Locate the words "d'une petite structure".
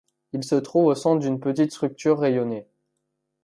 1.19-2.17